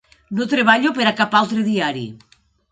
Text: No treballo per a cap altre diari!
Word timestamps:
No 0.37 0.47
treballo 0.53 0.93
per 0.95 1.05
a 1.09 1.13
cap 1.21 1.37
altre 1.43 1.69
diari! 1.71 2.05